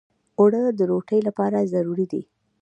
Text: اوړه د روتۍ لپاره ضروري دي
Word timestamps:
اوړه 0.39 0.61
د 0.77 0.79
روتۍ 0.91 1.19
لپاره 1.27 1.69
ضروري 1.73 2.05
دي 2.11 2.21